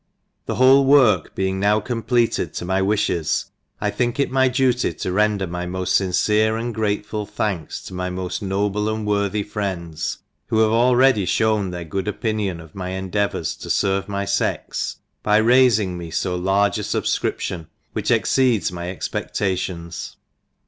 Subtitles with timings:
[0.47, 5.11] The whole work being now completed to my wifhes, I think it my duty to
[5.11, 10.17] render my moil: fincere and grateful thanks to my moil noble and worthy friends,
[10.47, 10.57] who.
[10.57, 15.97] have already fhown their good opinion of my endeavours to ferve my fex, by raifing
[15.97, 20.15] me fo large a fubfcrip tion, which far exceeds my expedlations.